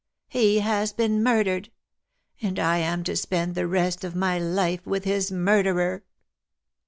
[0.29, 1.69] He has been murdered!
[2.41, 6.03] And I am to spend the rest of my life with his murderer